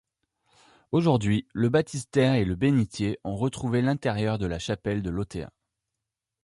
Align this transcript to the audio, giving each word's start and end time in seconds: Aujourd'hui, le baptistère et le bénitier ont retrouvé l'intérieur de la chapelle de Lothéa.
Aujourd'hui, 0.91 1.47
le 1.53 1.69
baptistère 1.69 2.33
et 2.33 2.43
le 2.43 2.55
bénitier 2.55 3.19
ont 3.23 3.35
retrouvé 3.35 3.83
l'intérieur 3.83 4.39
de 4.39 4.47
la 4.47 4.57
chapelle 4.57 5.03
de 5.03 5.11
Lothéa. 5.11 5.53